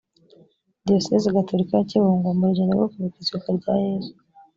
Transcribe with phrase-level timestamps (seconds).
[0.85, 4.11] diyosezi gatolika ya kibungo mu rugendo rwo kwibuka izuka rya yezu